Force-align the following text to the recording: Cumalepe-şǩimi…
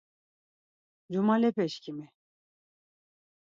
Cumalepe-şǩimi… 1.11 2.07